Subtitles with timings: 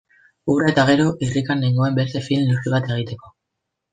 [0.53, 3.33] Hura eta gero irrikan nengoen beste film luze bat egiteko.